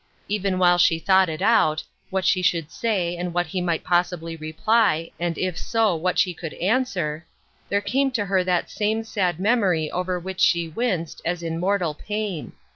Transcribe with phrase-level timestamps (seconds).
[0.27, 4.35] Even while she thought it out— what she would say, and what he might possibly
[4.35, 7.23] reply, and if so, what she could answer—
[7.69, 11.93] there came to her that same sad memory over which she winced, as in mortal
[11.93, 12.53] pain.